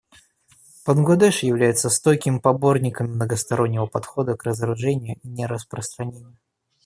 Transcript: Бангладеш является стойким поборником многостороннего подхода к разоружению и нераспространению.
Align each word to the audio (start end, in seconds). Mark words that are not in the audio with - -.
Бангладеш 0.83 1.43
является 1.43 1.87
стойким 1.91 2.39
поборником 2.39 3.05
многостороннего 3.11 3.85
подхода 3.85 4.35
к 4.35 4.43
разоружению 4.45 5.17
и 5.21 5.27
нераспространению. 5.27 6.35